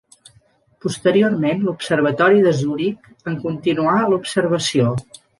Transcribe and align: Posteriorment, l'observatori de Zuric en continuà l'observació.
Posteriorment, 0.85 1.59
l'observatori 1.67 2.41
de 2.45 2.53
Zuric 2.59 3.29
en 3.33 3.37
continuà 3.43 3.99
l'observació. 4.15 4.89